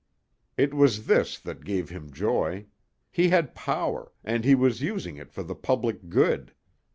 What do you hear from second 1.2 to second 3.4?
that gave him joy. He